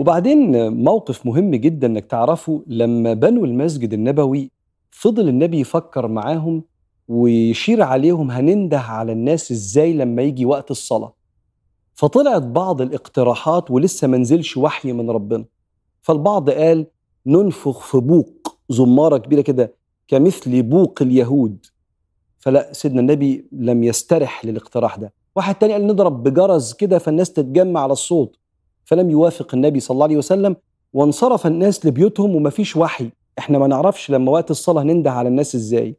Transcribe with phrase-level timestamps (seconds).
[0.00, 4.50] وبعدين موقف مهم جدا إنك تعرفه لما بنوا المسجد النبوي
[4.90, 6.64] فضل النبي يفكر معاهم
[7.08, 11.14] ويشير عليهم هننده على الناس إزاي لما يجي وقت الصلاة.
[11.94, 15.44] فطلعت بعض الاقتراحات ولسه منزلش وحي من ربنا.
[16.00, 16.86] فالبعض قال
[17.26, 19.74] ننفخ في بوق زمارة كبيرة كده
[20.08, 21.66] كمثل بوق اليهود.
[22.38, 25.12] فلا سيدنا النبي لم يسترح للاقتراح ده.
[25.36, 28.39] واحد تاني قال نضرب بجرس كده فالناس تتجمع على الصوت.
[28.90, 30.56] فلم يوافق النبي صلى الله عليه وسلم
[30.92, 33.10] وانصرف الناس لبيوتهم ومفيش وحي.
[33.38, 35.96] إحنا ما نعرفش لما وقت الصلاة ننده على الناس إزاي.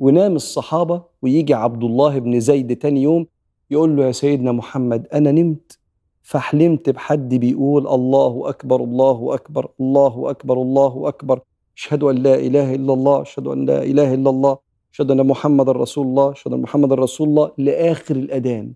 [0.00, 3.26] ونام الصحابة ويجي عبد الله بن زيد تاني يوم
[3.70, 5.78] يقول له يا سيدنا محمد أنا نمت.
[6.22, 11.40] فحلمت بحد بيقول الله أكبر الله أكبر الله أكبر الله أكبر.
[11.76, 14.58] أشهد أن لا إله إلا الله أشهد أن لا إله إلا الله
[14.94, 18.72] أشهد أن محمد رسول الله أشهد أن محمد رسول الله لآخر الأذان.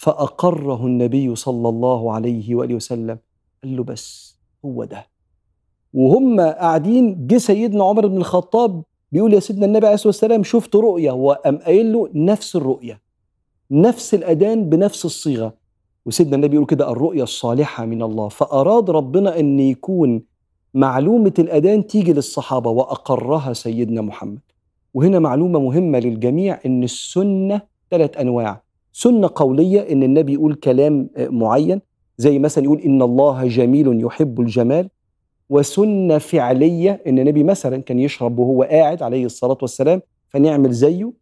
[0.00, 3.18] فأقره النبي صلى الله عليه وآله وسلم
[3.64, 5.06] قال له بس هو ده.
[5.94, 10.76] وهم قاعدين جه سيدنا عمر بن الخطاب بيقول يا سيدنا النبي عليه الصلاة والسلام شفت
[10.76, 13.00] رؤيه وقام قايل له نفس الرؤيه
[13.70, 15.54] نفس الاذان بنفس الصيغة.
[16.06, 20.22] وسيدنا النبي يقول كده الرؤيه الصالحة من الله فأراد ربنا أن يكون
[20.74, 24.40] معلومة الاذان تيجي للصحابة وأقرها سيدنا محمد.
[24.94, 28.69] وهنا معلومة مهمة للجميع إن السنة ثلاث أنواع.
[28.92, 31.80] سنة قولية إن النبي يقول كلام معين
[32.18, 34.88] زي مثلا يقول إن الله جميل يحب الجمال
[35.50, 41.12] وسنة فعلية إن النبي مثلا كان يشرب وهو قاعد عليه الصلاة والسلام فنعمل زيه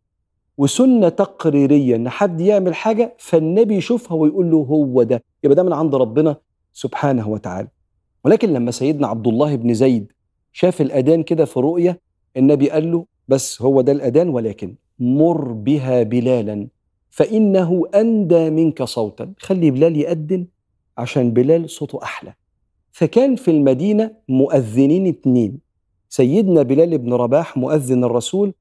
[0.59, 5.73] وسنة تقريرية إن حد يعمل حاجة فالنبي يشوفها ويقول له هو ده يبقى ده من
[5.73, 6.37] عند ربنا
[6.73, 7.69] سبحانه وتعالى.
[8.25, 10.13] ولكن لما سيدنا عبد الله بن زيد
[10.53, 12.01] شاف الأذان كده في رؤية
[12.37, 16.69] النبي قال له بس هو ده الأذان ولكن مر بها بلالا.
[17.19, 19.33] فإنه أندى منك صوتا.
[19.39, 20.47] خلي بلال يأذن
[20.99, 22.35] عشان بلال صوته أحلى.
[22.93, 25.59] فكان في المدينة مؤذنين اتنين.
[26.09, 28.55] سيدنا بلال بن رباح مؤذن الرسول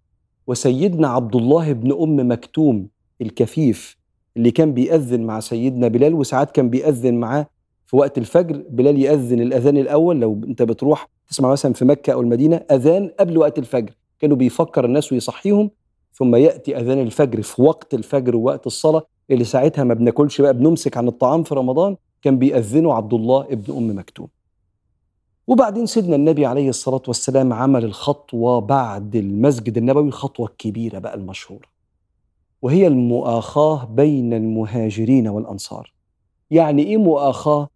[0.47, 2.87] وسيدنا عبد الله بن أم مكتوم
[3.21, 3.97] الكفيف
[4.37, 7.47] اللي كان بيأذن مع سيدنا بلال وساعات كان بيأذن معاه
[7.85, 8.63] في وقت الفجر.
[8.69, 13.37] بلال يأذن الأذان الأول لو أنت بتروح تسمع مثلا في مكة أو المدينة أذان قبل
[13.37, 13.93] وقت الفجر.
[14.19, 15.69] كانوا بيفكر الناس ويصحيهم
[16.17, 20.97] ثم يأتي أذان الفجر في وقت الفجر ووقت الصلاة اللي ساعتها ما بناكلش بقى بنمسك
[20.97, 24.27] عن الطعام في رمضان كان بيأذنه عبد الله ابن أم مكتوم.
[25.47, 31.67] وبعدين سيدنا النبي عليه الصلاة والسلام عمل الخطوة بعد المسجد النبوي الخطوة الكبيرة بقى المشهورة.
[32.61, 35.93] وهي المؤاخاة بين المهاجرين والأنصار.
[36.51, 37.69] يعني إيه مؤاخاة؟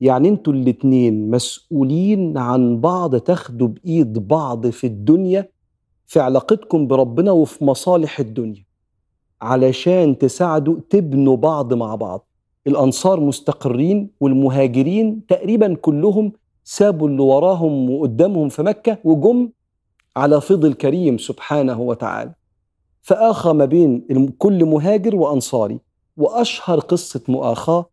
[0.00, 5.48] يعني أنتوا الاتنين مسؤولين عن بعض تاخدوا بإيد بعض في الدنيا
[6.08, 8.64] في علاقتكم بربنا وفي مصالح الدنيا
[9.42, 12.26] علشان تساعدوا تبنوا بعض مع بعض.
[12.66, 16.32] الأنصار مستقرين والمهاجرين تقريبا كلهم
[16.64, 19.50] سابوا اللي وراهم وقدامهم في مكة وجم
[20.16, 22.34] على فضل الكريم سبحانه وتعالى.
[23.02, 24.06] فآخى ما بين
[24.38, 25.78] كل مهاجر وأنصاري
[26.16, 27.86] وأشهر قصة مؤاخاة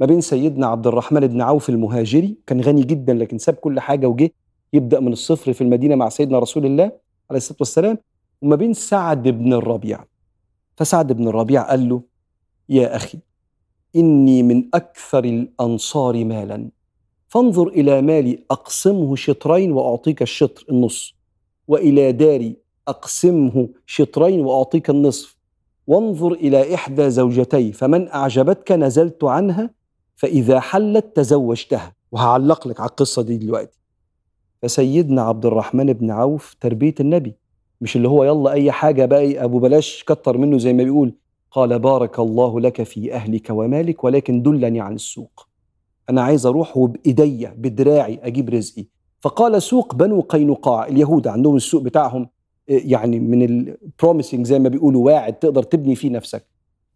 [0.00, 4.06] ما بين سيدنا عبد الرحمن بن عوف المهاجري كان غني جدا لكن ساب كل حاجة
[4.06, 4.30] وجه
[4.72, 6.92] يبدأ من الصفر في المدينة مع سيدنا رسول الله
[7.32, 7.98] عليه الصلاة والسلام
[8.42, 10.04] وما بين سعد بن الربيع.
[10.76, 12.02] فسعد بن الربيع قال له
[12.68, 13.18] يا أخي
[13.96, 16.70] إني من أكثر الأنصار مالا.
[17.28, 21.14] فانظر إلى مالي أقسمه شطرين وأعطيك الشطر النص
[21.68, 22.56] وإلى داري
[22.88, 25.36] أقسمه شطرين وأعطيك النصف.
[25.86, 29.70] وانظر إلى إحدى زوجتي فمن أعجبتك نزلت عنها
[30.16, 31.92] فإذا حلت تزوجتها.
[32.12, 33.81] وهعلق لك على القصة دي دلوقتي.
[34.62, 37.34] فسيدنا عبد الرحمن بن عوف تربية النبي
[37.80, 41.14] مش اللي هو يلا أي حاجة بقى أبو بلاش كتر منه زي ما بيقول
[41.50, 45.46] قال بارك الله لك في أهلك ومالك ولكن دلني عن السوق.
[46.10, 48.86] أنا عايز أروح وبإيديا بدراعي أجيب رزقي.
[49.20, 52.28] فقال سوق بنو قينقاع اليهود عندهم السوق بتاعهم
[52.68, 56.46] يعني من البروميسنج زي ما بيقولوا واعد تقدر تبني فيه نفسك.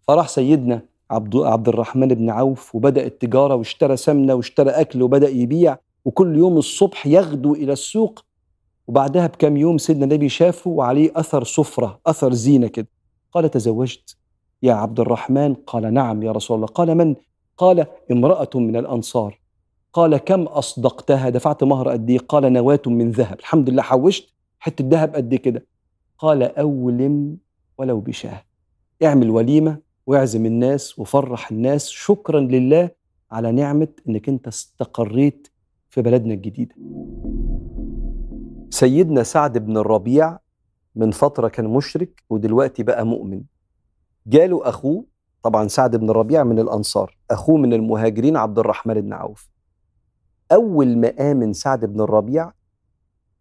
[0.09, 5.77] فراح سيدنا عبد عبد الرحمن بن عوف وبدأ التجارة واشترى سمنة واشترى أكل وبدأ يبيع.
[6.07, 8.25] وكل يوم الصبح يغدو إلى السوق
[8.87, 12.89] وبعدها بكم يوم سيدنا النبي شافه وعليه أثر سفرة أثر زينة كده.
[13.33, 14.17] قال تزوجت
[14.63, 16.67] يا عبد الرحمن؟ قال نعم يا رسول الله.
[16.67, 17.15] قال من؟
[17.57, 19.41] قال امرأة من الأنصار.
[19.93, 23.39] قال كم أصدقتها؟ دفعت مهر قد إيه؟ قال نواة من ذهب.
[23.39, 24.29] الحمد لله حوشت
[24.59, 25.67] حتة ذهب قد كده.
[26.19, 27.37] قال اولم
[27.79, 28.43] ولو بشاه.
[29.03, 31.89] اعمل وليمة واعزم الناس وفرح الناس.
[31.89, 32.91] شكرا لله
[33.31, 35.49] على نعمة إنك أنت استقريت
[35.97, 36.75] في بلدنا الجديدة.
[38.71, 40.39] سيدنا سعد بن الربيع
[40.95, 43.43] من فترة كان مشرك ودلوقتي بقى مؤمن.
[44.27, 45.05] جاله أخوه
[45.43, 49.51] طبعا سعد بن الربيع من الأنصار أخوه من المهاجرين عبد الرحمن بن عوف.
[50.53, 52.53] أول ما آمن سعد بن الربيع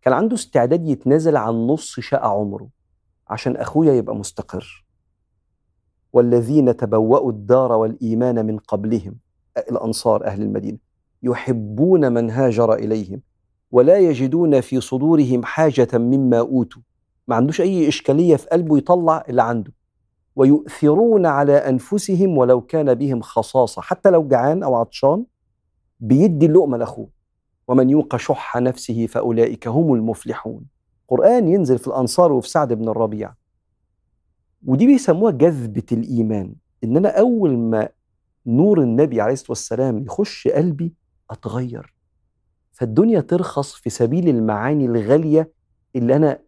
[0.02, 2.70] كان عنده استعداد يتنازل عن نص شقة عمره
[3.28, 4.86] عشان أخويا يبقى مستقر.
[6.14, 9.16] والذين تبوأوا الدار والإيمان من قبلهم
[9.58, 10.85] الأنصار أهل المدينة.
[11.26, 13.22] يحبون من هاجر إليهم
[13.72, 16.82] ولا يجدون في صدورهم حاجة مما أوتوا.
[17.28, 19.72] ما عندوش أي إشكالية في قلبه يطلع اللي عنده.
[20.36, 23.82] ويؤثرون على أنفسهم ولو كان بهم خصاصة.
[23.82, 25.26] حتى لو جعان أو عطشان
[26.00, 27.10] بيدي اللقمة لأخوه.
[27.68, 30.66] ومن يوق شح نفسه فأولئك هم المفلحون.
[31.08, 33.34] قرآن ينزل في الأنصار وفي سعد بن الربيع.
[34.66, 36.56] ودي بيسموها جذبة الإيمان.
[36.84, 37.90] إن أنا أول ما
[38.46, 40.94] نور النبي عليه الصلاة والسلام يخش قلبي
[41.32, 41.94] أتغير.
[42.72, 45.52] فالدنيا ترخص في سبيل المعاني الغالية
[45.96, 46.40] اللي أنا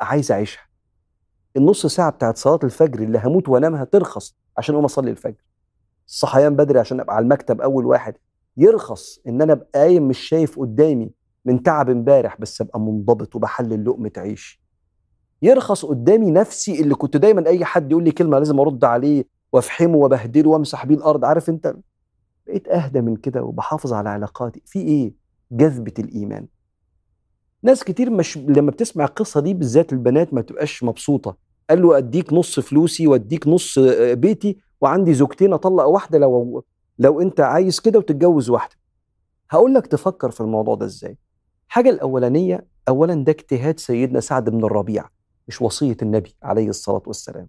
[0.00, 0.62] عايز أعيشها.
[1.56, 5.44] النص ساعة بتاعت صلاة الفجر اللي هموت وأنامها ترخص عشان أقوم أصلي الفجر.
[6.08, 8.14] الصحيان بدري عشان أبقى على المكتب أول واحد.
[8.56, 11.10] يرخص إن أنا أبقى قايم مش شايف قدامي
[11.44, 14.62] من تعب امبارح بس أبقى منضبط وبحلل لقمه عيش.
[15.42, 19.96] يرخص قدامي نفسي اللي كنت دايما أي حد يقول لي كلمة لازم أرد عليه وأفحمه
[19.96, 21.24] وبهدله وأمسح بيه الأرض.
[21.24, 21.74] عارف أنت
[22.48, 25.12] بقيت أهدى من كده وبحافظ على علاقاتي في إيه؟
[25.52, 26.46] جذبة الإيمان.
[27.62, 31.36] ناس كتير مش لما بتسمع القصة دي بالذات البنات ما تبقاش مبسوطة.
[31.70, 33.78] قال له أديك نص فلوسي وأديك نص
[34.12, 36.64] بيتي وعندي زوجتين أطلق واحدة لو
[36.98, 38.74] لو أنت عايز كده وتتجوز واحدة.
[39.50, 41.18] هقول لك تفكر في الموضوع ده إزاي.
[41.68, 45.04] حاجة الأولانية اولا ده اجتهاد سيدنا سعد بن الربيع
[45.48, 47.48] مش وصية النبي عليه الصلاة والسلام.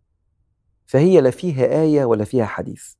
[0.86, 2.94] فهي لا فيها آية ولا فيها حديث.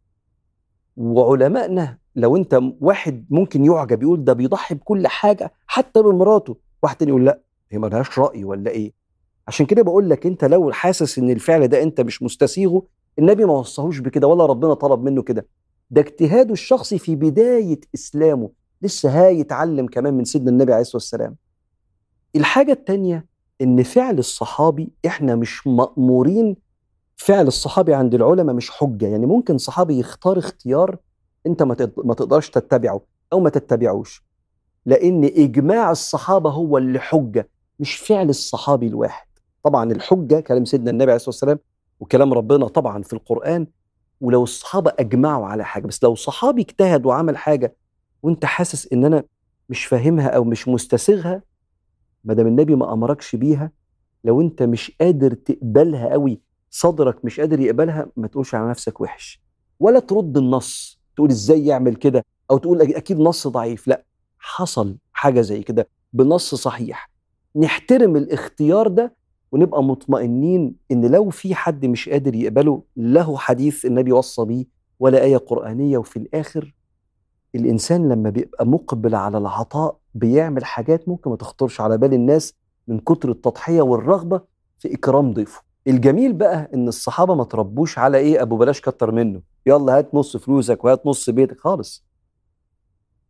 [1.00, 7.10] وعلمائنا لو انت واحد ممكن يعجب يقول ده بيضحي بكل حاجة حتى بمراته واحد تاني
[7.12, 7.40] يقول لا
[7.72, 8.94] هي ملهاش رأي ولا إيه؟
[9.48, 12.84] عشان كده بقول لك انت لو حاسس إن الفعل ده انت مش مستسيغه
[13.20, 15.48] النبي ما وصاهوش بكده ولا ربنا طلب منه كده.
[15.92, 18.50] ده اجتهاده الشخصي في بداية إسلامه
[18.82, 21.36] لسه هيتعلم كمان من سيدنا النبي عليه الصلاة والسلام.
[22.36, 23.26] الحاجة الثانية
[23.62, 26.56] إن فعل الصحابي إحنا مش مأمورين
[27.20, 29.08] فعل الصحابي عند العلماء مش حجة.
[29.08, 30.98] يعني ممكن صحابي يختار اختيار
[31.48, 33.02] انت ما تقدرش تتبعه
[33.34, 34.24] أو ما تتبعوش.
[34.86, 37.50] لأن إجماع الصحابة هو اللي حجة
[37.80, 39.28] مش فعل الصحابي الواحد.
[39.64, 41.60] طبعا الحجة كلام سيدنا النبي عليه الصلاة والسلام
[42.00, 43.68] وكلام ربنا طبعا في القرآن
[44.22, 47.76] ولو الصحابة أجمعوا على حاجة بس لو صحابي اجتهد وعمل حاجة
[48.24, 49.24] وأنت حاسس إن أنا
[49.70, 51.42] مش فاهمها أو مش مستسيغها
[52.24, 53.72] ما دام النبي ما أمركش بيها
[54.24, 59.42] لو أنت مش قادر تقبلها قوي صدرك مش قادر يقبلها ما تقولش على نفسك وحش.
[59.80, 63.88] ولا ترد النص تقول إزاي يعمل كده؟ أو تقول أكيد نص ضعيف.
[63.88, 64.06] لأ
[64.40, 67.10] حصل حاجة زي كده بنص صحيح.
[67.56, 69.16] نحترم الاختيار ده
[69.52, 74.66] ونبقى مطمئنين إن لو في حد مش قادر يقبله له حديث النبي وصى بيه
[75.00, 76.76] ولا آية قرآنية وفي الآخر
[77.56, 82.54] الإنسان لما بيبقى مقبل على العطاء بيعمل حاجات ممكن ما تخطرش على بال الناس
[82.88, 84.42] من كتر التضحية والرغبة
[84.80, 85.62] في إكرام ضيفه.
[85.90, 89.42] الجميل بقى إن الصحابة ما تربوش على إيه؟ أبو بلاش كتر منه.
[89.66, 92.06] يلا هات نص فلوسك وهات نص بيتك خالص.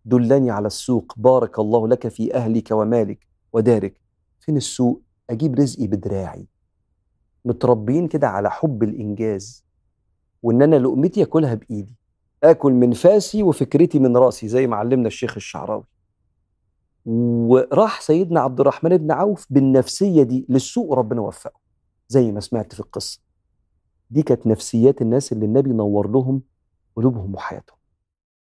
[0.05, 1.13] دلني على السوق.
[1.17, 3.99] بارك الله لك في أهلك ومالك ودارك.
[4.39, 6.47] فين السوق؟ أجيب رزقي بدراعي.
[7.45, 9.65] متربيين كده على حب الإنجاز
[10.43, 11.95] وإن أنا لقمتي أكلها بإيدي.
[12.43, 15.83] آكل من فاسي وفكرتي من رأسي زي ما علمنا الشيخ الشعراوي.
[17.05, 21.58] وراح سيدنا عبد الرحمن بن عوف بالنفسية دي للسوق وربنا وفقه.
[22.11, 23.19] زي ما سمعت في القصة.
[24.11, 26.43] دي كانت نفسيات الناس اللي النبي نور لهم
[26.97, 27.78] قلوبهم وحياتهم.